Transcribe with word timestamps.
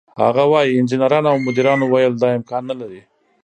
هغه 0.23 0.43
وايي: 0.51 0.71
"انجنیرانو 0.79 1.27
او 1.31 1.37
مدیرانو 1.45 1.85
ویل 1.93 2.13
دا 2.21 2.27
امکان 2.39 2.63
نه 2.69 2.75
لري، 2.79 3.01